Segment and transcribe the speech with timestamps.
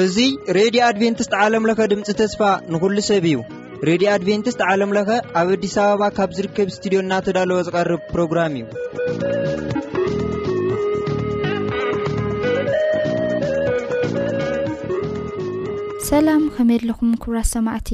[0.00, 2.40] እዙይ ሬድዮ ኣድቨንትስት ዓለምለኸ ድምፂ ተስፋ
[2.72, 3.36] ንኩሉ ሰብ እዩ
[3.90, 5.08] ሬድዮ ኣድቨንትስት ዓለም ለኸ
[5.42, 8.64] ኣብ ኣዲስ ኣበባ ካብ ዝርከብ እስትድዮ እናተዳለወ ዝቐርብ ፕሮግራም እዩ
[16.08, 17.88] ሰላም ከመየለኹም ክብራት ሰማዕቲ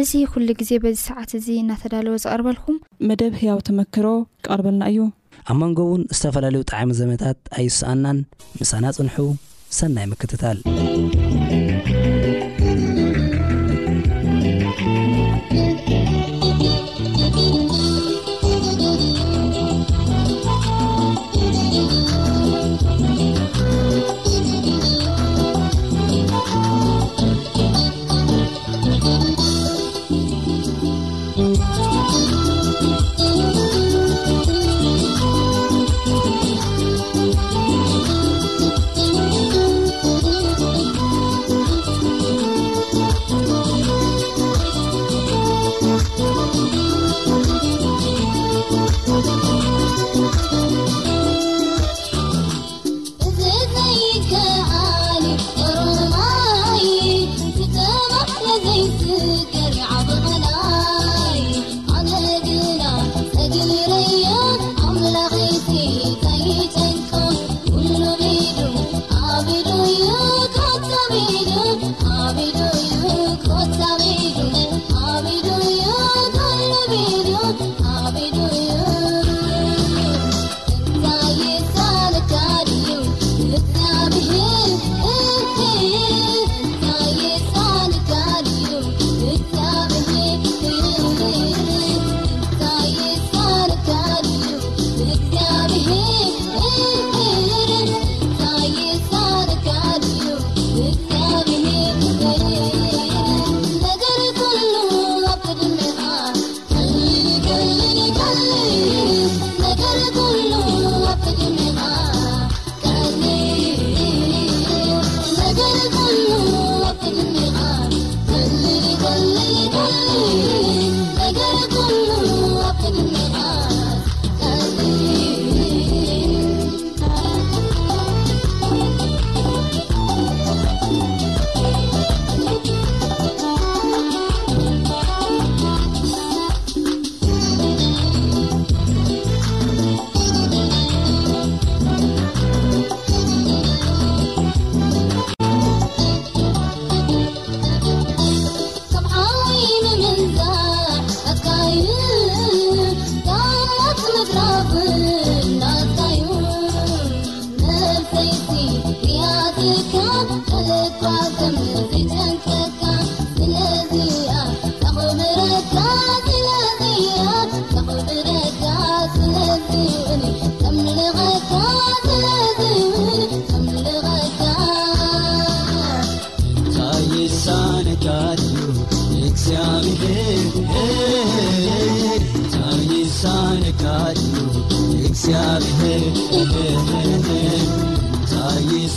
[0.00, 4.06] እዚ ኩሉ ግዜ በዚ ሰዓት እዙ እናተዳለዎ ዝቐርበልኩም መደብ ህያው ተመክሮ
[4.44, 5.04] ክቐርበልና እዩ
[5.50, 8.20] ኣብ መንጎ ውን ዝተፈላለዩ ጣዕሚ ዘመታት ኣይስኣናን
[8.62, 9.18] ምሳና ጽንሑ
[9.80, 10.58] ሰናይ ምክትታል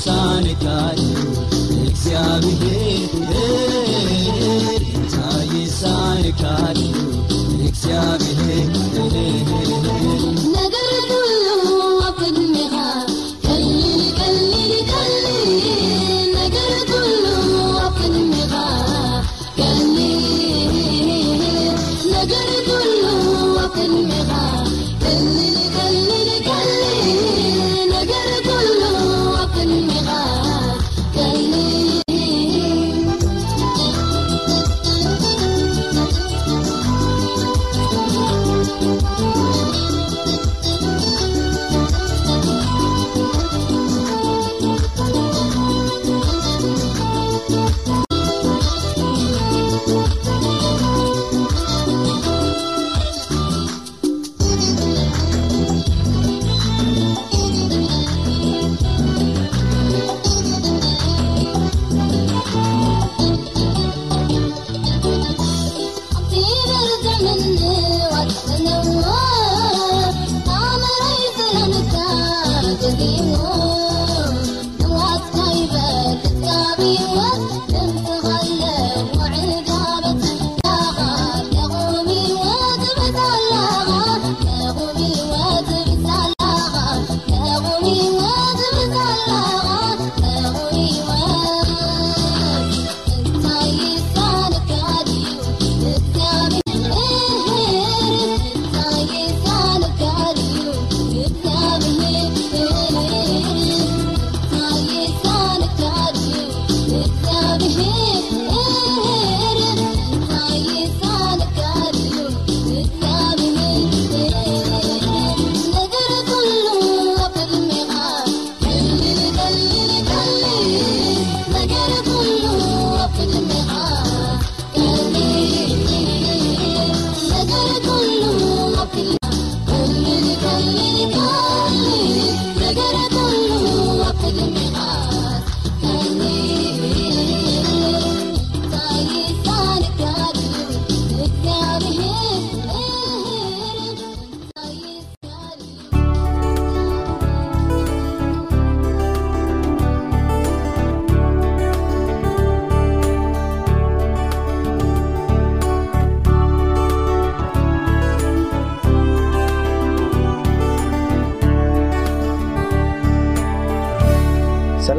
[0.02, 1.00] سانتاج
[1.72, 3.14] الكسيابهيت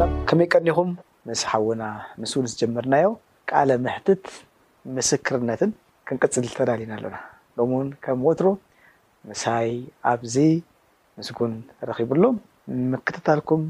[0.01, 0.89] ላም ከመይ ቀኒኹም
[1.29, 1.83] ምስ ሓውና
[2.21, 3.07] ምስእውን ዝጀምርናዮ
[3.49, 4.23] ቃለ ምሕትት
[4.95, 5.71] ምስክርነትን
[6.07, 7.17] ክንቅፅል ዝተዳልና ኣሎና
[7.57, 8.47] ሎም ውን ከም ወትሮ
[9.31, 9.69] ምሳይ
[10.11, 10.35] ኣብዚ
[11.19, 11.53] ምስጉን
[11.89, 12.23] ረኪቡሎ
[12.93, 13.61] ምክተታልኩም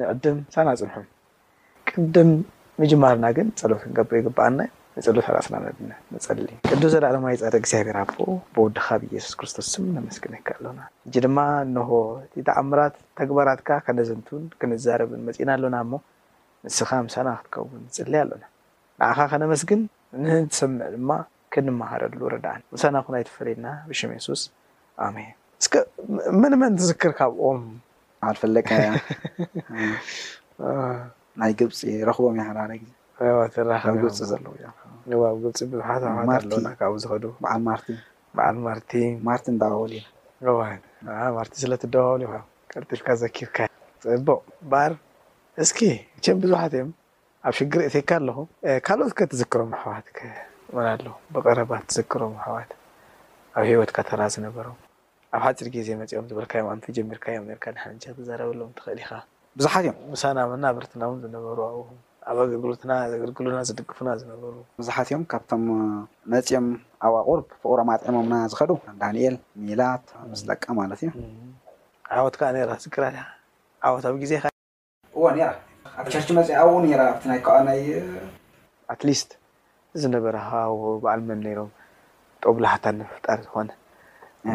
[0.00, 1.06] ንቅድም ሳናፅንሑም
[1.90, 2.32] ቅድም
[2.82, 5.56] ምጅማርና ግን ፀሎት ክንገብርዩግበኣልና ዩ ንፅሊ ራስና
[6.14, 6.38] ንፅሊ
[6.70, 8.14] ቅዱ ዘለኣለማይፃሪ እግዚኣብሔርኣቦ
[8.54, 11.88] ብወድካብ ኢየሱስ ክርስቶስም ነመስግን ክኣለና እጂ ድማ እንሆ
[12.48, 15.92] ተኣምራት ተግባራትካ ከነዘንቱን ክንዛርብን መፂእና ኣለና እሞ
[16.66, 18.42] ንስኻ ምሳና ክትከውን ንፅሊ ኣለና
[19.02, 19.80] ንኣካ ከነመስግን
[20.24, 21.10] ንትሰምዒ ድማ
[21.54, 24.42] ክንመሃረሉ ርዳእ ምሳና ኩን ኣይተፈለድና ብሽም ሱስ
[25.06, 25.16] ኣሜ
[26.42, 27.62] መንመን ትስክር ካብኦም
[28.40, 28.68] ፈለቀ
[31.40, 31.78] ናይ ግብፂ
[32.08, 34.64] ረኽቦም ሓለዜራከብ ግብፂ ዘለው እዮ
[35.10, 37.86] ኣብ ግብፂ ብዙሓት ኣ ብ ዝከዱዓል ማርቲ
[38.36, 38.92] በዓል ማርቲ
[39.28, 39.92] ማርቲ ዳባውሉ
[41.04, 42.38] ኢናማርቲ ስለትደባውሉ ኢ
[42.82, 43.56] ልጢፍካ ዘኪርካ
[44.02, 44.40] ጥቡቅ
[44.72, 44.92] ባር
[45.62, 45.78] እስኪ
[46.34, 46.90] ን ብዙሓት እዮም
[47.46, 48.48] ኣብ ሽግሪ እትይካ ኣለኹም
[48.86, 50.30] ካልኦት ከ ትዝክሮም ኣሕዋትና
[50.92, 52.70] ኣለ ብቀረባ ትዝክሮም ኣሕዋት
[53.56, 54.68] ኣብ ሂወትካ ተርኣ ዝነበሮ
[55.34, 57.96] ኣብ ሓፂር ግዜ መፂኦም ዝበልካዮም ኣቲ ጀሚርካ እዮም ርካሓን
[58.30, 59.10] ዛረበሎም ትክእል ኢካ
[59.58, 61.70] ብዙሓት እዮም ምሳና መናበርትናው ዝነበሩኣ
[62.30, 65.62] ኣብ ኣገልግሎትና ኣገልግሉና ዝድቅፉና ዝነበሩ መብዛሕትዮም ካብቶም
[66.32, 66.66] መፂኦም
[67.06, 68.70] ኣብ ቁር ፍቅሮማ ኣጥዒሞምና ዝከዱ
[69.00, 69.36] ዳንኤል
[69.66, 71.10] ሚላት ምስጠቀ ማለት እዩ
[72.16, 73.04] ዓወት ከዓ ራ ስግራ
[73.86, 74.44] ዓወት ኣብ ግዜከ
[75.14, 75.50] እዎ ራ
[76.06, 76.64] ብቸርች መፂ ኣ
[77.00, 77.80] ራ ኣብቲ ናይ ከዓ ናይ
[78.94, 79.30] ኣትሊስት
[80.02, 80.60] ዝነበረ ካ
[81.04, 81.70] በዓል መን ነሮም
[82.44, 83.70] ጠብላህታ ንፍጣር ዝኮነ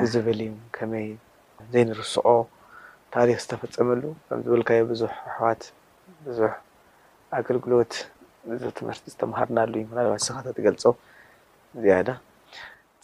[0.01, 1.07] ዚዝበልእዮ ከመይ
[1.73, 2.27] ዘይንርስዖ
[3.15, 5.61] ታሪክ ዝተፈፀመሉ ከም ዝበልካዮ ብዙሕ ኣሕዋት
[6.25, 6.51] ብዙሕ
[7.37, 7.93] ኣገልግሎት
[8.55, 10.83] እዚ ትምህርቲ ዝተምሃርና ኣሉ ምናለባት ስካታትገልፆ
[11.83, 12.09] ዝያዳ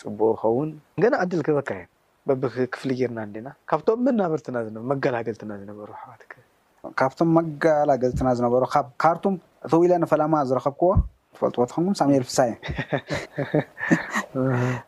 [0.02, 0.70] ፅቡቅ ክከውን
[1.04, 1.86] ገና ዕድል ክበካ እዮ
[2.30, 2.44] በቢ
[2.74, 4.58] ክፍሊ ጌርና እንዴና ካብቶም መንናበርትና
[4.92, 5.90] መጋላገልትና ዝነበሩ
[6.22, 6.40] ት
[7.00, 9.36] ካብቶም መጋላገልትና ዝነበሩ ካብ ካርቱም
[9.68, 10.92] እተው ኢለን ፈላማ ዝረከብክዎ
[11.36, 12.52] ትፈልጥዎ ትኸምኩም ሳሜኤል ፍሳይ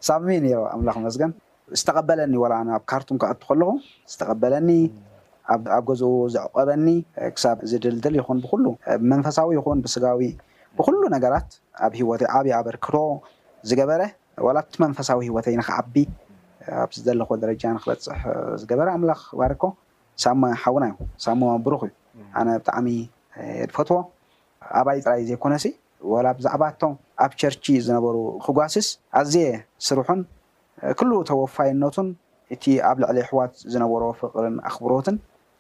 [0.08, 1.32] ሳም ሮ ኣምላክ መስገን
[1.80, 3.72] ዝተቐበለኒ ዋ ኣብ ካርቱም ክኣቱ ከለኩ
[4.14, 4.70] ዝተቀበለኒ
[5.54, 6.88] ኣብ ገዝኡ ዝዕቀበኒ
[7.36, 8.66] ክሳብ ዝድልድል ይኹን ብኩሉ
[9.02, 10.22] ብመንፈሳዊ ይኹን ብስጋዊ
[10.78, 11.50] ብኩሉ ነገራት
[11.86, 12.96] ኣብ ሂወተይ ዓብይዪ ኣበርክዶ
[13.70, 14.02] ዝገበረ
[14.46, 15.96] ወላብቲ መንፈሳዊ ሂወተይ ንክዓቢ
[16.86, 18.20] ኣብዘለኽዎ ደረጃ ንክበፅሕ
[18.62, 19.64] ዝገበረ ኣምላኽ ባርኮ
[20.24, 21.92] ሳማ ሓውና እዩ ሳሞ ኣብሩኽ እዩ
[22.40, 22.88] ኣነ ብጣዕሚ
[23.60, 23.98] የድፈትዎ
[24.80, 25.66] ኣባይ ጥራይ ዘይኮነሲ
[26.14, 26.82] ወላ ብዛዕባቶ
[27.24, 28.88] ኣብ ቸርቺ ዝነበሩ ክጓስስ
[29.20, 29.48] ኣዝየ
[29.88, 30.22] ስርሑን
[31.00, 32.08] ኩል ተወፋይነቱን
[32.54, 35.16] እቲ ኣብ ልዕሊ ኣሕዋት ዝነበሮ ፍቅርን ኣኽብሮትን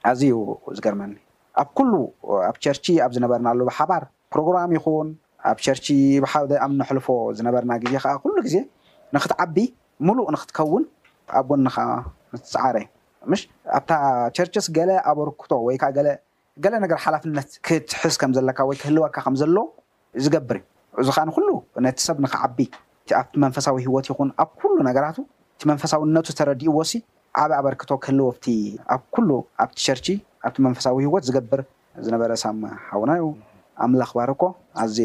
[0.09, 0.33] ኣዝዩ
[0.77, 1.11] ዚገርመኒ
[1.61, 1.91] ኣብ ኩሉ
[2.49, 5.07] ኣብ ቸርቺ ኣብ ዝነበርናሉ ብሓባር ፕሮግራም ይኹን
[5.51, 5.85] ኣብ ቸርቺ
[6.23, 7.07] ብሓደ ኣብነኣሕልፎ
[7.37, 8.55] ዝነበርና ግዜ ከዓ ኩሉ ግዜ
[9.15, 9.57] ንክትዓቢ
[10.07, 10.83] ሙሉእ ንክትከውን
[11.39, 11.85] ኣብ ጎኒ ከዓ
[12.35, 12.85] ንትፃዓረዩ
[13.39, 13.43] ሽ
[13.77, 13.91] ኣብታ
[14.37, 15.89] ቸርችስ ገለ ኣበርክቶ ወይ ከዓ
[16.65, 19.55] ገለ ነገር ሓላፍነት ክትሕዝ ከም ዘለካ ወይ ክህልወካ ከም ዘለ
[20.25, 20.63] ዝገብርእዩ
[21.03, 21.47] እዚ ከዓ ንኩሉ
[21.85, 22.57] ነቲ ሰብ ንክዓቢ
[23.11, 25.17] እ ኣብቲ መንፈሳዊ ሂወት ይኹን ኣብ ኩሉ ነገራቱ
[25.57, 26.91] እቲ መንፈሳዊነቱ ዝተረዲእዎሲ
[27.41, 28.45] ኣብ ኣበርክቶ ክህልዎቲ
[28.93, 29.29] ኣብ ኩሉ
[29.63, 30.05] ኣብቲ ሸርቺ
[30.45, 31.61] ኣብቲ መንፈሳዊ ሂወት ዝገብር
[32.05, 33.25] ዝነበረ ሳም ሓውና እዩ
[33.85, 34.41] ኣምላኽ ባርኮ
[34.83, 34.97] ኣዝ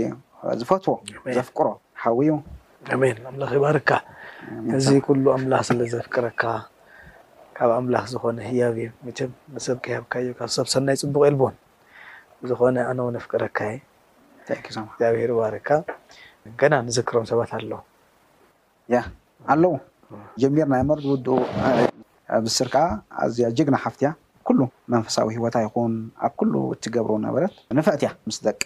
[0.61, 0.95] ዝፈትዎ
[1.37, 1.69] ዘፍቅሮ
[2.03, 2.21] ሓዊ
[2.87, 3.91] እዩሜን ኣምላኽ ይባርካ
[4.79, 6.43] እዚ ኩሉ ኣምላኽ ስለዘፍቅረካ
[7.59, 8.77] ካብ ኣምላኽ ዝኮነ ህያብ
[9.19, 11.55] ትም ንሰብ ከያብካ እዩ ካብ ሰብ ሰናይ ፅቡቅ የልብን
[12.51, 13.85] ዝኮነ ኣነው ኣፍቅረካ እየ
[15.03, 15.69] ዩኣብሄሩ ባርካ
[16.61, 17.73] ገና ንዝክሮም ሰባት ኣለ
[18.95, 19.03] ያ
[19.55, 19.73] ኣለዉ
[20.43, 21.37] ጀሚር ናይ መርድ ውድኡ
[22.45, 22.83] ብስር ከዓ
[23.25, 24.11] ኣዝያ ጅግና ሓፍትያ
[24.49, 24.61] ኩሉ
[24.93, 25.93] መንፈሳዊ ሂወታ ይኹን
[26.27, 28.63] ኣብ ኩሉ እትገብሮ ነበረት ንፍዕትእያ ምስ ደቃ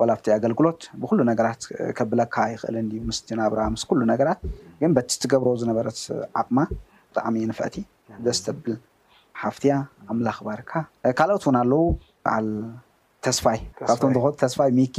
[0.00, 1.60] ዋላ ብቲ ኣገልግሎት ብኩሉ ነገራት
[1.98, 2.76] ከብለካ ይኽእል
[3.08, 4.40] ምስትናብራ ምስ ኩሉ ነገራት
[4.80, 6.00] ግን በቲ ትገብሮ ዝነበረት
[6.40, 6.58] ዓቕማ
[7.10, 7.76] ብጣዕሚ ንፍዕቲ
[8.26, 8.74] ደስ ተብል
[9.42, 9.72] ሓፍትያ
[10.10, 10.72] ኣብምላክባርካ
[11.20, 11.82] ካልኦት እውን ኣለው
[12.26, 12.46] ባዓል
[13.26, 13.58] ተስፋይ
[13.88, 14.96] ካብቶም ዝከዱ ተስፋይ ምኪ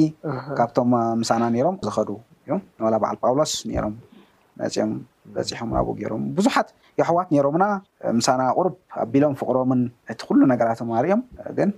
[0.60, 2.10] ካብቶም ምሳና ነሮም ዝኸዱ
[2.48, 2.52] እዩ
[2.94, 3.96] ላ በዓል ጳውሎስ ነሮም
[4.60, 4.92] መፅኦም
[5.36, 6.70] በፂሖም ኣብኡ ገይሮም ብዙሓት
[7.00, 7.64] የሕዋት ነሮምና
[8.20, 9.82] ምሳና ቁርብ ኣብ ቢሎም ፍቅሮምን
[10.12, 11.22] እቲ ኩሉ ነገራትም ኣርኦም
[11.58, 11.70] ግን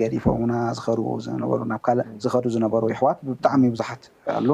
[0.00, 4.02] ገዲፎምና ዝኸድ ዝነበሩ ናብ ካእ ዝኸዱቡ ዝነበሩ ይሕዋት ብጣዕሚ ብዙሓት
[4.38, 4.48] ኣሉ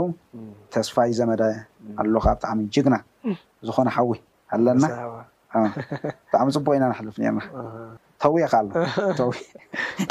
[0.75, 1.43] ተስፋይ ዘመዳ
[2.03, 2.97] ኣሎካ ብጣዕሚ ጅግና
[3.69, 4.09] ዝኮነ ሓዊ
[4.57, 4.85] ኣለና
[6.27, 7.41] ብጣዕሚ ፅቡቅ ኢና ንሓልፍ ርና
[8.23, 8.69] ተወ ካኣሎ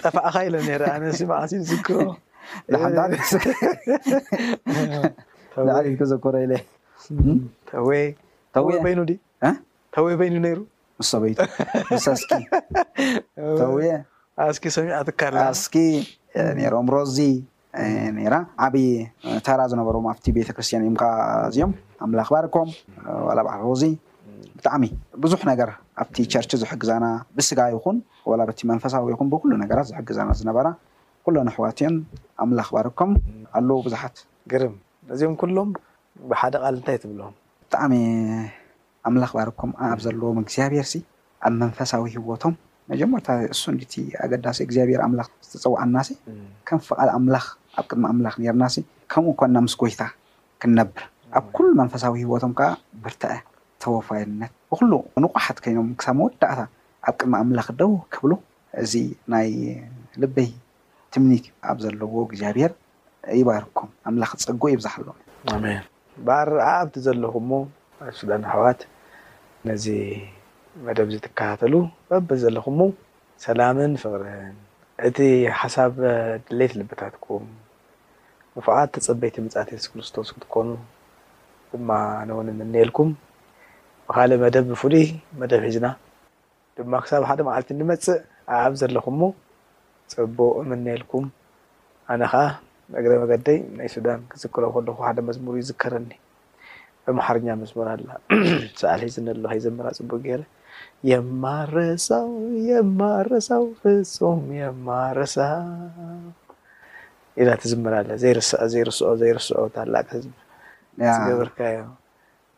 [0.04, 0.56] ጠፍዕካ ኢለ
[0.96, 2.00] ኣነስማዓ ዝክሮ
[5.70, 6.52] ሓዓክዘከሮ ኢለ
[8.56, 10.60] ኑ ው በይኑ ሩ
[11.00, 11.94] ምስበይቱስስኪስኪ
[14.76, 15.76] ሰሚኣ ትካልኣስኪ
[16.74, 17.20] ሮም ሮዚ
[18.34, 18.88] ራ ዓብይ
[19.46, 21.72] ተራ ዝነበሮም ኣብቲ ቤተክርስትያን እዮም ካዚኦም
[22.06, 22.70] ኣብምላክባርኮም
[23.40, 23.84] ላ ብዓ ሮዚ
[24.58, 24.84] ብጣዕሚ
[25.26, 25.70] ብዙሕ ነገር
[26.04, 27.06] ኣብቲ ቸርች ዝሕግዛና
[27.38, 27.98] ብስጋ ይኹን
[28.50, 30.68] ብቲ መንፈሳዊ ይኹን ብኩሉ ነገራት ዝሕግዛና ዝነበራ
[31.28, 31.96] ኩሎን ኣሕዋትዮን
[32.46, 33.12] ኣምላክ ባርኮም
[33.60, 34.16] ኣለዉ ቡዙሓት
[34.54, 34.76] ግርም
[35.16, 35.72] እዚኦም ኩሎም
[36.32, 37.34] ብሓደ ቃል እንታይ ትብሎም
[37.74, 37.96] ብጣዕሚ
[39.08, 40.96] ኣምላኽ ባርኩም ኣብ ዘለዎም እግዚኣብሔርሲ
[41.46, 42.54] ኣብ መንፈሳዊ ሂወቶም
[42.92, 46.14] መጀመርታ እሱ ንዲቲ ኣገዳሲ እግዚኣብሔር ኣምላኽ ዝተፀውዕና ሲ
[46.68, 47.48] ከም ፈቃል ኣም ኣብ
[47.90, 48.76] ቅድሚ ኣምላኽ ነርናሲ
[49.12, 50.02] ከምኡ ኮና ምስ ጎይታ
[50.64, 51.04] ክንነብር
[51.38, 52.70] ኣብ ኩሉ መንፈሳዊ ሂወቶም ከዓ
[53.06, 53.34] ብርተዐ
[53.86, 54.92] ተወፋይልነት ብኩሉ
[55.26, 56.60] ንቑሓት ኮይኖም ክሳብ ወዳእታ
[57.12, 58.32] ኣብ ቅድሚ ኣምላኽ ደው ክብሉ
[58.82, 58.94] እዚ
[59.36, 59.50] ናይ
[60.24, 60.50] ልበይ
[61.16, 62.72] ትምኒት እዩ ኣብ ዘለዎ እግዚኣብሔር
[63.40, 64.94] ይባርኩም ኣምላኽ ፀጉ ይብዛሓ
[65.56, 65.64] ኣሎ
[66.26, 67.52] ባር ኣኣብቲ ዘለኩሞ
[68.04, 68.80] ኣ ሱዳን ኣሕዋት
[69.68, 69.86] ነዚ
[70.86, 71.74] መደብ ዝትከታተሉ
[72.10, 72.82] በብ ዘለኩምሞ
[73.46, 74.56] ሰላምን ፍቅርን
[75.08, 75.18] እቲ
[75.60, 75.94] ሓሳብ
[76.48, 77.46] ድሌት ልበታትኩም
[78.56, 80.68] ብፍዓት ተፀበይቲ መፃእት የሱስ ክርስቶስ ክትኮኑ
[81.72, 81.92] ድማ
[82.30, 83.10] ንእውን ምንኤልኩም
[84.08, 85.08] ብካሊእ መደብ ብፍሉይ
[85.44, 85.88] መደብ ሒዝና
[86.78, 88.20] ድማ ክሳብ ሓደ መዓልቲ ንመፅእ
[88.52, 89.32] ኣኣብ ዘለኩም ሞ
[90.14, 91.26] ፅቡቅ ምንኤልኩም
[92.14, 92.44] ኣነ ከዓ
[92.92, 96.12] ነግረ መገደይ ናይ ሱዳን ክዝከረ ከለኩ ሓደ መዝሙር እይዝከረኒ
[97.08, 98.10] ብማሕርኛ መስሙር ኣላ
[98.82, 100.44] ሳእሊሒዝነለዋሃይዝምራ ፅቡቅ ገይረ
[101.10, 102.32] የማረሳዊ
[102.72, 105.38] የማረሳዊ ፍሱም የማረሳ
[107.42, 108.50] ኢና ትዝምር ኣ ዘርስ
[109.22, 109.64] ዘይርስኦ
[109.94, 110.00] ላ
[111.16, 111.80] ዝገብርካዮ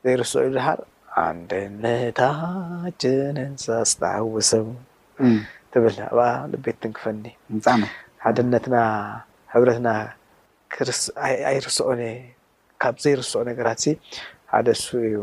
[0.06, 0.80] ዘይርስኦ ኢሉ ሓር
[1.26, 3.02] አንድነታች
[3.38, 4.68] ንንሳ ስተውሰብ
[5.74, 7.24] ትብል ኣብኣ ልቤት ትንክፈኒ
[8.26, 8.76] ሓደነትና
[9.56, 9.90] ሕብረትና
[11.50, 12.14] ኣይርስኦን እ
[12.84, 13.92] ካብ ዘይርስኦ ነገራት እዚ
[14.54, 15.18] ሓደ እሱ እዩ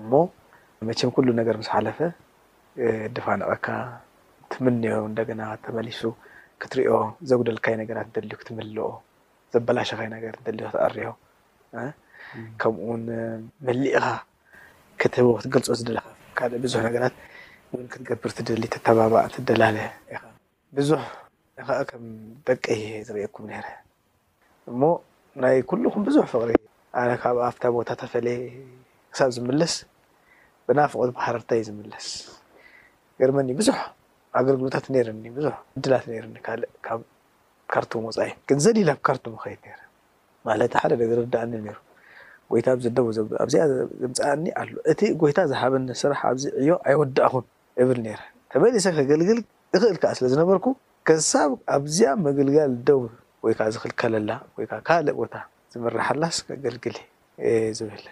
[0.00, 0.10] እሞ
[0.88, 1.98] መችም ኩሉ ነገር ምስ ሓለፈ
[3.14, 3.66] ድፋነቀካ
[4.52, 6.00] ትምለዮ እንደገና ተመሊሱ
[6.62, 6.92] ክትሪኦ
[7.30, 8.86] ዘጉደልካይ ነገራት እንተልዩ ክትምልኦ
[9.54, 11.08] ዘበላሸካይ ነገር ተልዩ ክትቀሪዮ
[12.62, 13.02] ከምኡውን
[13.66, 14.04] መሊእካ
[15.00, 16.06] ክትህቦ ክትገልፆ ዝደልካ
[16.38, 17.16] ካልእ ብዙሕ ነገራት
[17.74, 19.76] ውን ክትገብር ትደሊ ተተባባ ትደላለ
[20.14, 20.88] ኢ
[21.58, 22.04] ናይ ከዓ ከም
[22.46, 23.66] ደቀ የ ዝርእኩም ነረ
[24.70, 24.80] እሞ
[25.42, 26.50] ናይ ኩሉኩም ብዙሕ ፍቅሪ
[27.00, 28.40] ኣነ ካብኣ ኣብታ ቦታ ተፈለየ
[29.12, 29.74] ክሳብ ዝምለስ
[30.66, 32.06] ብናፍቀት ማሕረርታ እዩ ዝምለስ
[33.20, 33.78] ገርመኒ ብዙሕ
[34.38, 37.00] ኣገልግሎታት ርኒ ብዙሕ ዕድላት ርኒ ካእ ካብ
[37.72, 39.62] ካርቱም ወፃይ ግንዘሊላብ ካርቱም ኸይድ
[40.48, 41.76] ማለት ሓደ ደርዳእኒ ሩ
[42.52, 43.06] ጎይታ ዝደቡ
[43.42, 43.54] ኣዚ
[44.12, 47.44] ምፃኣኒ ኣሎ እቲ ጎይታ ዝሃበኒ ስራሕ ኣብዚ ዕዮ ኣይወዳእኹም
[47.84, 48.20] እብል ረ
[48.54, 49.38] ተመሊሰ ከገልግል
[49.74, 50.74] ይኽእል ከዓ ስለዝነበርኩም
[51.08, 53.00] ከሳብ ኣብዚያ መግልጋል ደው
[53.44, 55.34] ወይከዓ ዝኽልከለላ ወይከዓ ካልእ ቦታ
[55.72, 56.96] ዝምራሓላ ስከገልግል
[57.78, 58.04] ዝብል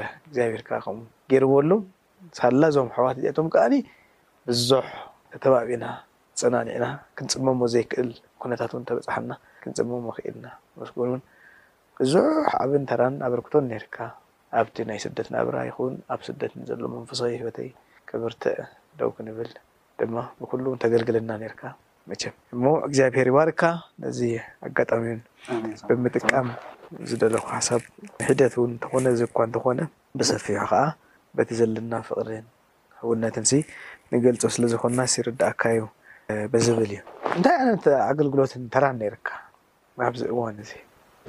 [0.00, 1.70] ረ እግዚኣብሔርካ ከምኡ ገይርበሎ
[2.38, 3.74] ሳላዞም ኣሕዋት እዚኣቶም ከኣኒ
[4.48, 4.86] ብዙሕ
[5.32, 5.84] ተተባቢና
[6.42, 6.86] ፀናኒዕና
[7.18, 8.10] ክንፅመሞ ዘይክእል
[8.42, 9.30] ኩነታት እውን ተበፅሓና
[9.62, 10.46] ክንፅመሞ ክእልና
[10.82, 11.22] መስጉን እውን
[12.00, 12.26] ብዙሕ
[12.64, 13.96] ኣብንተራን ኣበርክቶን ነርካ
[14.60, 17.70] ኣብቲ ናይ ስደት ናብራ ይኹን ኣብ ስደትዘሎ መንፈሳ ሂወተይ
[18.10, 18.42] ክብርቲ
[19.00, 19.50] ደው ክንብል
[20.00, 21.62] ድማ ብኩሉ ተገልግለና ነርካ
[22.10, 22.14] መ
[22.54, 23.62] እሞ እግዚኣብሄር ባርካ
[24.02, 24.18] ነዚ
[24.66, 25.20] ኣጋጣሚዩን
[25.86, 26.48] ብምጥቃም
[27.10, 27.82] ዝደለኩ ሓሳብ
[28.26, 29.78] ሒደት እውን እንተኾነ ዚኳ እንትኾነ
[30.20, 30.82] ብሰፊሑ ከዓ
[31.38, 32.46] በቲ ዘለና ፍቅሪን
[33.08, 33.46] ውነትን
[34.12, 35.82] ንገልፆ ስለዝኮኑና ሲርዳእካ እዩ
[36.52, 37.00] ብዝብል እዩ
[37.36, 39.28] እንታይ ኣነት ኣገልግሎትን ተራኒ ይርካ
[40.06, 40.72] ኣብዚእዋን እዚ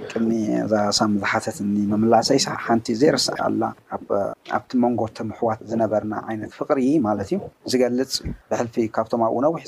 [0.10, 0.32] ቅድሚ
[0.72, 3.62] ዛሳም ዝሓተት ኒ መምላሰይሳ ሓንቲ ዘይርስ ኣላ
[4.56, 7.38] ኣብቲ መንጎተ ምሕዋት ዝነበርና ዓይነት ፍቅሪ ማለት እዩ
[7.72, 8.12] ዝገልፅ
[8.50, 9.62] ብሕልፊ ካብቶም ኣብ ኡ ነዊሕ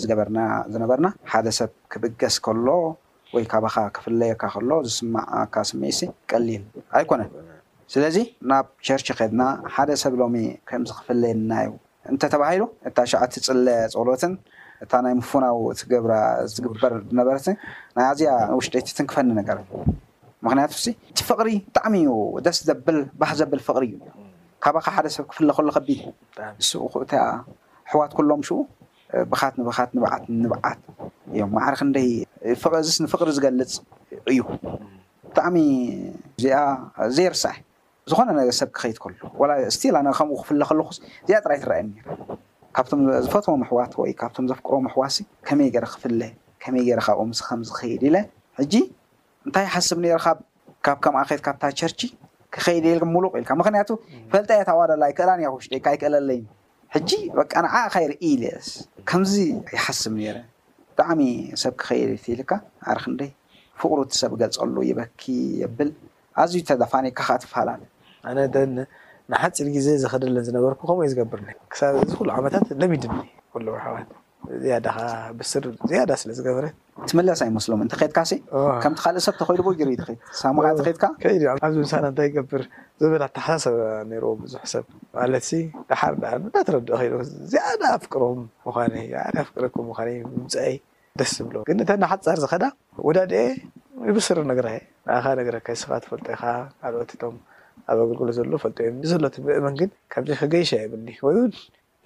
[0.74, 2.68] ዝነበርና ሓደ ሰብ ክብገስ ከሎ
[3.36, 6.64] ወይ ካባካ ክፍለየካ ከሎ ዝስማዕ ካ ስሚዒሲ ቀሊል
[7.00, 7.32] ኣይኮነን
[7.94, 8.18] ስለዚ
[8.50, 9.42] ናብ ቸርች ከድና
[9.76, 10.36] ሓደ ሰብ ሎሚ
[10.70, 11.72] ከምዝ ክፍለየና እዩ
[12.14, 13.66] እንተተባሂሉ እታ ሸዓቲ ፅለ
[14.00, 14.34] ፀሎትን
[14.84, 16.14] እታ ናይ ምፉናዊ እቲ ገብራ
[16.54, 17.48] ዝግበር ዝነበረት
[17.96, 19.58] ናይ ኣዝያ ውሽደይቲ ትንክፈኒ ነገር
[20.46, 20.74] ምክንያቱ
[21.12, 22.10] እቲ ፍቅሪ ብጣዕሚዩ
[22.46, 24.04] ደስ ዘብልባህ ዘብል ፍቅሪ እዩ
[24.64, 26.00] ካብ ካ ሓደ ሰብ ክፍለ ከሎ ከቢድ
[26.60, 28.58] ንስኩእቲ ኣሕዋት ኩሎም ሽኡ
[29.32, 30.80] ብኻት ንብካት ንብዓት ንብዓት
[31.34, 31.98] እዮም ማዕርክ ንደ
[32.88, 33.72] ዚስ ንፍቅሪ ዝገልፅ
[34.32, 34.40] እዩ
[35.30, 35.56] ብጣዕሚ
[36.40, 36.58] እዚኣ
[37.16, 37.44] ዘይ ርሳ
[38.12, 39.20] ዝኮነ ነ ሰብ ክከይድ ከሎ
[39.78, 41.04] ስል ከምኡ ክፍለ ከለኩ እዚኣ
[41.46, 41.82] ጥራይ ትረየ
[42.76, 45.14] ካብቶም ዝፈትዎም ኣሕዋት ወይ ካብቶም ዘፍቅሮዎም ኣሕዋት
[45.48, 46.22] ከመይ ገረ ክፍለ
[46.64, 48.16] ከመይ ገረ ካብኡ ምስ ከምዝከይድ ኢለ
[48.72, 48.76] ጂ
[49.48, 50.26] እንታይ ይሓስብ ነርካ
[50.86, 52.00] ካብ ከምኣከት ካብታ ቸርቺ
[52.54, 53.90] ክከይደ ኢል ምሉቅ ኢልካ ምክንያቱ
[54.32, 56.40] ፈልጥየታዋደላ ኣይክእላን ክውሽጢካ ይክእለለይ
[56.96, 58.70] ሕጂ በቃ ንዓካ ይርኢ ኢስ
[59.10, 59.34] ከምዚ
[59.76, 60.38] ይሓስብ ነረ
[60.92, 61.22] ብጣዕሚ
[61.64, 62.52] ሰብ ክከይድቲ ኢልካ
[62.94, 63.32] ኣርክንደይ
[63.82, 65.24] ፍቅሩቲ ሰብ ገልፀሉ ይበኪ
[65.64, 65.90] የብል
[66.44, 67.84] ኣዝዩ ተዳፋኒካካ ትፈላት
[68.30, 68.74] ኣነ ደን
[69.32, 73.16] ንሓፂር ግዜ ዝክደለን ዝነበርኩ ከምኡይ ዝገብርኒ ክሳብ እዚ ኩሉ ዓመታት ለሚድሚ
[73.74, 73.86] ውሕዋ
[74.64, 74.98] ዝያዳካ
[75.40, 76.74] ብስር ዝያዳ ስለዝገበረት
[77.10, 78.18] ትመለስ ኣይመስሎም እንትከትካ
[78.84, 82.64] ከምቲ ካልእ ሰብ ተኮሉርትካከይእ ኣብዚ ምሳና እንታይ ይገብር
[83.02, 83.76] ዝበላ ተሓሳሰብ
[84.24, 84.86] ር ብዙሕ ሰብ
[85.18, 85.50] ማለትዚ
[85.90, 88.70] ዳሓር ዳኣዳተረድኦ ከሉ ዝያዳ ኣፍቅሮም ም
[89.42, 89.94] ኣፍቅረኩም ም
[90.36, 90.74] ምምፅአይ
[91.22, 92.66] ደስ ዝብሎዎ ግን እተ ናሓፃር ዝኸዳ
[93.08, 93.42] ወዳድአ
[94.08, 96.44] ንብስር ነገራ የ ንኣካ ነገረ ካይስካ ትፈልጦ ካ
[96.88, 97.36] ኣልኦት እቶም
[97.92, 99.90] ኣብ ኣገልግሎ ዘሎ ፈልጥዮ ብዘሎትብእመን ግን
[100.24, 100.94] ምዚ ክገይሻ የብ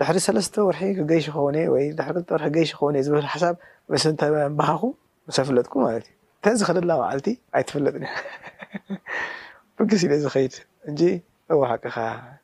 [0.01, 3.55] ድሕሪ ሰለስተ ወርሒ ክገይሺ ኸው ወይሕሪክወርሒክገይሺ ክኸእ ዝበል ሓሳብ
[3.93, 4.21] ምስንተ
[4.59, 4.81] ባሃኹ
[5.27, 8.09] መስፍለጥኩ ማለት እዩ ንተ ዝክደላ መዓልቲ ኣይትፍለጥን ዩ
[9.77, 10.53] ብግስ ኢ ዝከይድ
[10.91, 10.99] እጂ
[11.53, 11.97] ኣዋሓቀኸ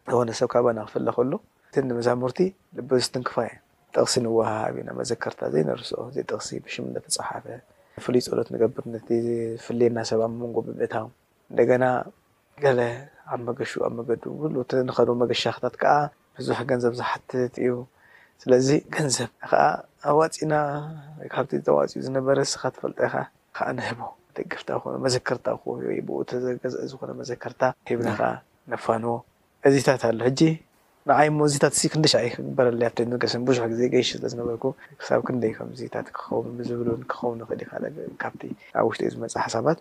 [0.09, 1.33] ክኮነሰብካ ናክፍለ ከሎ
[1.77, 2.39] እ ንመዛሙርቲ
[2.77, 3.55] ልቢዝትንክፋ እዩ
[3.95, 6.75] ጥቕሲ ንዋሃብእዩና መዘከርታ ዘ ንርስኦ ዘይ ጥቕሲ ብሽ
[7.07, 7.45] ተፃሓፈ
[8.05, 8.97] ፍሉይ ፀሎት ንገብር ነ
[9.65, 11.09] ፍልየና ሰብ መንጎ ብብታም
[11.49, 11.83] እንደገና
[12.63, 12.79] ገለ
[13.33, 14.21] ኣብ መገሽ ኣብ መገድ
[14.53, 15.91] ሉንከደ መገሻክታት ከዓ
[16.39, 17.69] ቡዙሕ ገንዘብ ዝሓትት እዩ
[18.41, 19.63] ስለዚ ገንዘብ ከዓ
[20.09, 20.53] ኣዋፂና
[21.23, 23.13] ወካብቲ ተዋፅኡ ዝነበረ ስካ ትፈልጦካ
[23.55, 23.99] ከዓንህቦ
[24.37, 28.21] ደገፍታ ክ መዘከርታ ወብገዝዝኮነ መዘከርታ ሂብከዓ
[28.73, 29.13] ነፋንዎ
[29.69, 30.41] እዚታት ኣሎ ሕጂ
[31.11, 34.73] ንዓይሞ እዚታት ክንደይ ክበዙሕዜሺለዝበር ክብ
[35.27, 35.81] ክከምዚ
[36.19, 36.43] ክኸብ
[37.11, 37.73] ክኸክካካ
[38.79, 39.79] ኣብ ውሽጢዩ ዝመፅእ ሓሳባት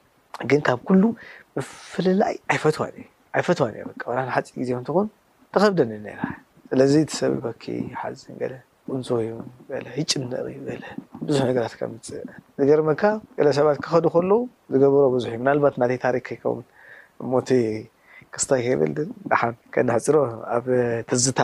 [0.51, 1.03] ግን ካብ ኩሉ
[1.57, 3.83] ምፍላላይ ኣይፈትዋ እዩኣይፈትዋን እዩ
[4.37, 5.07] ሓፂ ግዜ እትኩን
[5.55, 5.93] ተኸብደኒ
[6.71, 7.65] ስለዚ ተሰብ በኪ
[8.01, 8.55] ሓዝን ገለ
[8.93, 9.33] ቁንሶ እዩ
[9.95, 10.69] ህጭን ንር ዩለ
[11.27, 12.27] ብዙሕ ነገራት ከምፅእ
[12.61, 13.03] ዝገርመካ
[13.37, 14.31] ገለ ሰባት ክኸዱ ከሉ
[14.73, 16.61] ዝገብሮ ብዙሕ እዩ ምናልባት ናተይ ታሪክ ይከውን
[17.35, 17.49] ሞቲ
[18.37, 18.99] ክስታከብልድ
[19.31, 20.17] ድሓን ከናሕፅሮ
[20.57, 20.67] ኣብ
[21.11, 21.41] ትዝታ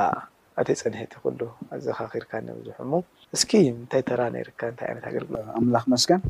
[0.62, 1.40] ኣተይ ፀኒሒት ይክሉ
[1.74, 2.92] ኣዘ ካኺርካብዙሕ እሞ
[3.36, 6.20] እስኪ እንታይ ተራ ነይርካ ንታይ ዓይነት ኣገልግሎት ኣምላኽ መስገን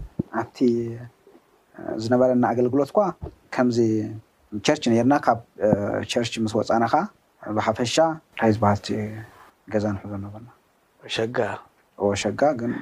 [0.40, 0.58] ኣብቲ
[2.04, 3.00] ዝነበረና ኣገልግሎት እኳ
[3.56, 3.78] ከምዚ
[4.66, 5.38] ቸርች ነርና ካብ
[6.12, 7.02] ቸርች ምስ ወፃና ከዓ
[7.56, 7.96] ብሓፈሻ
[8.40, 8.88] ታይ ዝ በሃልቲ
[9.72, 11.38] ገዛ ንሕዞ ነበርናሸጋ
[12.22, 12.72] ሸጋ ግን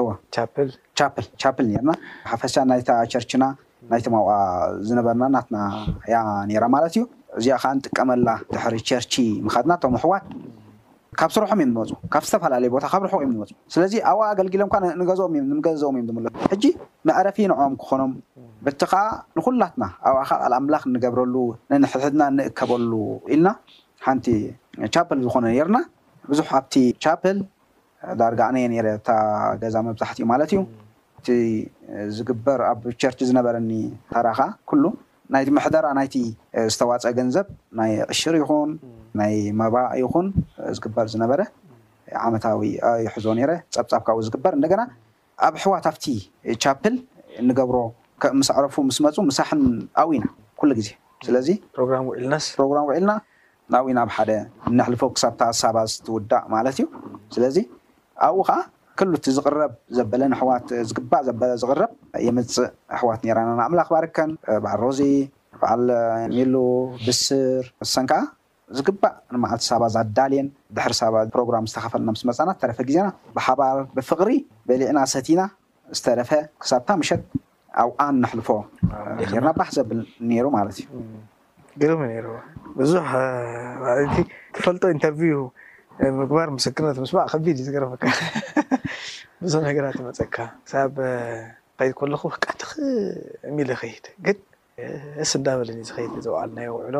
[0.00, 0.98] እቻልቻ
[1.42, 1.92] ቻፕል ነርና
[2.30, 3.44] ሓፈሻ ናይታ ቸርችና
[3.90, 4.32] ናይቶም ኣብኣ
[4.88, 5.58] ዝነበርና ናትና
[6.08, 6.16] እያ
[6.50, 7.02] ነራ ማለት እዩ
[7.40, 9.12] እዚኣ ከዓ ንጥቀመላ ድሕሪ ቸርቺ
[9.46, 10.24] ምካድና ቶም ኣሕዋት
[11.20, 15.48] ካብ ስርሖም እዮም ንመፁ ካብ ዝተፈላለዩ ቦታ ካብ ርሑ እዮም ንመፁ ስለዚ ኣብኣ ኣገልጊሎም ኳንገዝኦምእም
[15.52, 16.64] ንምገዝኦም እዮም ለ ሕጂ
[17.10, 18.12] መዕረፊ ንዖም ክኾኖም
[18.66, 19.02] በቲ ከዓ
[19.36, 21.34] ንኩላትና ኣብ ኣኻ ቃል ኣምላኽ ንገብረሉ
[21.70, 22.92] ንንሕሕድና ንእከበሉ
[23.34, 23.48] ኢልና
[24.06, 24.26] ሓንቲ
[24.94, 25.78] ቻፕል ዝኮነ ኔርና
[26.30, 27.38] ብዙሕ ኣብቲ ቻፕል
[28.20, 29.08] ዳርጋ ኣነየ ነረ እታ
[29.62, 30.60] ገዛ መብዛሕቲኡ ማለት እዩ
[31.20, 31.28] እቲ
[32.16, 33.70] ዝግበር ኣብ ቸርች ዝነበረኒ
[34.12, 34.38] ታራኻ
[34.70, 34.84] ኩሉ
[35.34, 36.14] ናይቲ መሕደራ ናይቲ
[36.74, 37.48] ዝተዋፀ ገንዘብ
[37.80, 38.70] ናይ ዕሽር ይኹን
[39.20, 40.28] ናይ መባ ይኹን
[40.76, 41.40] ዝግበር ዝነበረ
[42.26, 42.60] ዓመታዊ
[43.06, 44.82] ይሕዞ ነረ ፀብፃብ ካብኡ ዝግበር እንደገና
[45.48, 46.04] ኣብ ሕዋት ኣብቲ
[46.64, 46.94] ቻፕል
[47.48, 47.76] ንገብሮ
[48.22, 49.60] ከም ምስ ኣዕረፉ ምስ መፁ ምሳሕን
[50.00, 50.26] ኣብኢና
[50.60, 50.88] ኩሉ ግዜ
[51.26, 51.48] ስለዚ
[51.80, 51.88] ሮግ
[52.22, 53.12] ልናስ ፕሮግራም ውዒልና
[53.72, 54.30] ናብ ና ብ ሓደ
[54.78, 56.86] ነሕልፈ ክሳብታ ሳባ ዝትውዳእ ማለት እዩ
[57.34, 57.56] ስለዚ
[58.26, 58.56] ኣብኡ ከዓ
[58.98, 61.90] ክልእቲ ዝቅረብ ዘበለን ኣሕዋት ዝግባእ ዘበለ ዝቅረብ
[62.26, 64.30] የምፅእ ኣሕዋት ራና ንእምላክባርከን
[64.64, 65.00] በዓል ሮዚ
[65.60, 65.84] በዓል
[66.36, 66.54] ሚሉ
[67.06, 68.20] ብስር እሰን ከዓ
[68.78, 73.06] ዝግባእ ንማዓልቲ ሳባ ዝዳልየን ድሕሪ ሰባ ፕሮግራም ዝተካፈልና ምስ መፃና ዝተረፈ ግዜና
[73.36, 74.32] ብሓባር ብፍቅሪ
[74.70, 75.42] በሊዕና ሰቲና
[76.00, 76.30] ዝተረፈ
[76.62, 77.22] ክሳብታ መሸጥ
[77.82, 80.86] ኣብኣን እንሕልፎርና ባሕ ዘብል ነይሩ ማለት እዩ
[81.80, 82.30] ግርሚ ሩ
[82.78, 83.08] ብዙሕ
[83.82, 84.16] ባዕለቲ
[84.54, 85.42] ተፈልጦ ኢንተርቪው
[86.20, 88.04] ምግባር ምስክርነት ምስባዕ ከቢድ እዩ ዝገርምካ
[89.42, 90.96] ብዙ ነገራት ይመፀካ ክሳብ
[91.80, 92.60] ከይድ ከለኩ ቃቲ
[93.50, 94.38] ዕሚል ይከይድ ግን
[95.24, 96.96] እስ እዳበለኒ ዝከይድ ዝውዕልናዮ ውዕሎ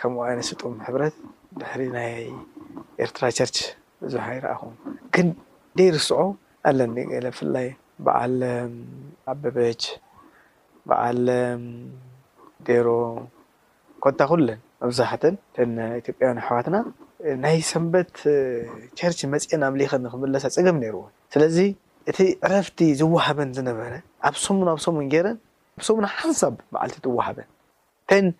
[0.00, 1.16] ከምኡ ኣይነት ስጡም ሕብረት
[1.60, 2.12] ድሕሪ ናይ
[3.06, 3.58] ኤርትራ ቸርች
[4.04, 4.74] ብዙሕ ኣይርኣኹም
[5.16, 5.28] ግን
[5.78, 6.20] ደይርስዑ
[6.70, 7.68] ኣለኒ ብፍላይ
[8.06, 8.72] ብዓለም
[9.32, 9.82] ኣበበች
[10.90, 11.62] ብዓለም
[12.68, 12.88] ዴሮ
[14.04, 16.76] ኮታኩለን መብዛሕትን ተን ኢትዮጵያውን ኣሕዋትና
[17.42, 18.10] ናይ ሰንበት
[18.98, 21.02] ቸርች መፅአን ኣምሊክን ንክምለሳ ፀገም ነይርዎ
[21.34, 21.56] ስለዚ
[22.10, 23.92] እቲ ዕረፍቲ ዝዋሃበን ዝነበረ
[24.28, 25.38] ኣብ ሰሙን ኣብ ሶሙን ጌይረን
[25.80, 27.48] ብሶሙን ሓንሳብ መዓልቲ ዝዋሃበን
[28.26, 28.30] ን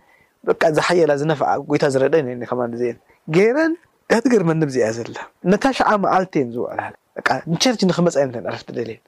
[0.48, 2.16] ብ ዝሓየላ ዝነፍዓ ጎይታ ዝረደ
[2.50, 2.98] ከማ እዚአን
[3.36, 3.72] ጌይረን
[4.12, 5.16] ጋትገርመኒብዚኣ ዘላ
[5.52, 6.94] ነታ ሸዓ መዓልቲ እዮን ዝውዕልለ
[7.52, 9.02] ንቸርች ንክመፃ የነንዕረፍቲ ደልእየን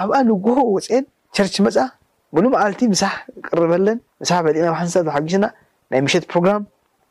[0.00, 1.04] ኣብኣ ንጎሆ ወፅን
[1.36, 1.76] ቸርች መፃ
[2.36, 3.12] ሙሉ መዓልቲ ምሳሕ
[3.48, 5.44] ቅርበለን ሳሕ በሊእና ብሓንሳብ ተሓጊሽና
[5.92, 6.62] ናይ ምሸት ፕሮግራም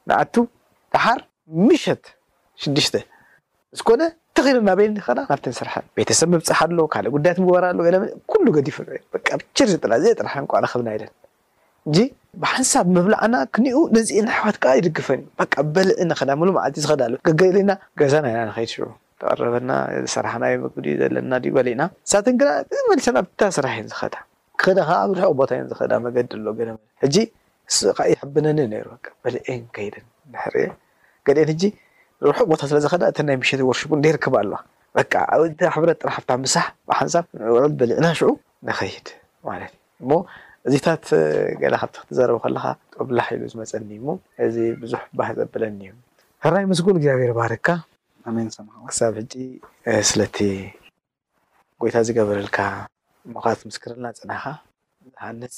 [0.09, 0.35] ንኣቱ
[0.93, 1.19] ካሓር
[1.67, 2.03] ምሸት
[2.63, 2.95] ሽድሽተ
[3.79, 4.01] ዝኮነ
[4.37, 8.77] ተኽርና ቤ ክዳ ናብቲ ንስርሐን ቤተሰብ ምብፅሕ ኣሎ ካልእ ጉዳያት ምግበር ኣሎ ለም ኩሉ ገዲፍ
[8.81, 8.97] ዩ
[9.57, 11.13] ቸር ዝጠላ ዘ ጥራሓ ቋረክብና ኢለን
[12.01, 12.03] እ
[12.43, 18.39] ብሓንሳብ ምብላዕና ክንኡ ደንፂእና ኣሕዋት ከዓ ይድግፈን እዩ በ በልዒ ንክ ሉመዓል ዝኸዳገና ገዛ ናና
[18.49, 18.69] ንከድ
[19.21, 22.45] ተቀረበና እዚ ስራሕናዊ ምግብድ እዩ ዘለና ድዩ በሊእና ሳትን ግ
[22.77, 24.15] ዚ መልሰን ኣብታ ስራሕ እዩን ዝኸዳ
[24.61, 26.47] ክኸደ ከዓ ኣብ ርሑቅ ቦታ ዮን ዝኸዳ መገዲ ኣሎ
[27.03, 28.89] ሕጂ ን ሕብነኒ ሩ
[29.23, 30.05] በልአን ከይደን
[30.43, 30.55] ሕር
[31.27, 31.63] ገአን ሕጂ
[32.25, 34.59] ንርሑቅ ቦታ ስለዝኸዳ እተናይ ምሸት ወርሽቡ ደርክብ ኣለዋ
[34.97, 35.01] በ
[35.35, 36.67] ኣብኣሕብረት ጥራሕታ ምሳሕ
[36.99, 38.29] ሓንሳብ ንል በሊዕና ሽዑ
[38.67, 39.07] ንኸይድ
[39.49, 39.73] ማለት
[40.03, 40.11] እሞ
[40.69, 41.03] እዚታት
[41.63, 45.93] ገ ካብቲ ክትዘረቡ ከለካ ጥብላሕ ኢሉ ዝመፀኒ ሞ እዚ ብዙሕ ባህ ዘብለኒ እዩ
[46.45, 47.67] ሕራይ መስጉን እግዚኣብሄር ባህርካ
[48.33, 49.33] ኣን ሰም ክሳብ ሕጂ
[50.09, 50.37] ስለቲ
[51.81, 52.57] ጎይታ ዝገበረልካ
[53.33, 54.45] ምኳ ምስክርልና ፅናካ
[55.13, 55.55] ዝሃንስ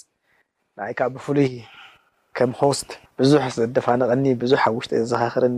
[0.80, 1.54] ንኣይ ከዓ ብፍሉይ
[2.38, 5.58] ከም ኮስት ብዙሕ ዘደፋንቅኒ ብዙሕ ኣብ ውሽጢ ዘዘካኽርኒ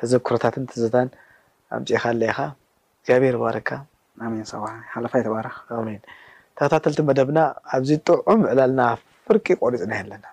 [0.00, 1.08] ተዘክሮታትን ተዘታን
[1.76, 2.38] ኣምፅካ ኣለይካ
[2.98, 3.68] እግዚኣብሔር ባርካ
[4.32, 4.44] ን
[4.94, 6.00] ሓለፋይ ተባርን
[6.56, 7.38] ተኸታተልቲ መደብና
[7.76, 8.82] ኣብዚ ጥዑም ምዕላልና
[9.26, 10.24] ፍርቂ ቆርፅናይ ኣለና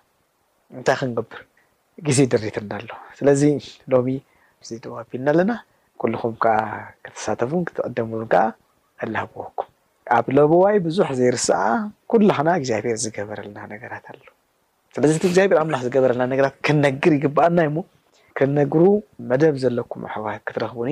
[0.79, 1.39] እንታይ ክንገብር
[2.07, 2.89] ግዜ ደሪትና ኣሎ
[3.19, 3.41] ስለዚ
[3.93, 4.07] ሎሚ
[4.67, 5.51] ዘ ጥዋቢልና ኣለና
[6.01, 6.55] ኩልኩም ከዓ
[7.05, 8.43] ክተሳተፉን ክትቀደምውን ከዓ
[9.03, 9.67] ኣላግወኩም
[10.17, 11.59] ኣብ ለቦዋይ ብዙሕ ዘይርስኣ
[12.11, 14.21] ኩላክና እግዚኣብሄር ዝገበረልና ነገራት ኣሎ
[14.95, 17.79] ስለዚ ቲ እግዚኣብሄር ኣምላኽ ዝገበረልና ነገራት ክንነግር ይግባኣልና ዩሞ
[18.39, 18.83] ክንነግሩ
[19.29, 20.91] መደብ ዘለኩም ኣሕዋ ክትረክቡኒ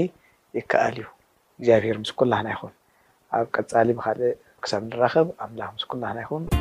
[0.60, 1.08] ይከኣል እዩ
[1.60, 2.74] እግዚኣብሄር ምስ ኩላክና ይኹን
[3.40, 6.55] ኣብ ቀፃሊ ብካልእ ክሳብ ንራከብ ኣምላኽ ምስ ኩላክና ይኹን